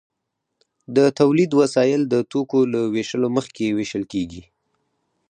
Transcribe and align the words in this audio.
د 0.95 0.97
تولید 1.19 1.51
وسایل 1.61 2.01
د 2.07 2.15
توکو 2.31 2.59
له 2.73 2.81
ویشلو 2.93 3.27
مخکې 3.37 3.65
ویشل 3.77 4.03
کیږي. 4.13 4.43